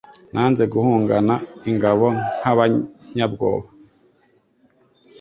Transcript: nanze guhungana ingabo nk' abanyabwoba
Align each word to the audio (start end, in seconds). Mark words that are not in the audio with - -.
nanze 0.33 0.63
guhungana 0.73 1.33
ingabo 1.69 2.05
nk' 2.41 2.49
abanyabwoba 2.51 3.67